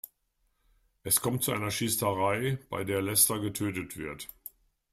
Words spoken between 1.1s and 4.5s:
kommt zu einer Schießerei, bei der Lester getötet wird.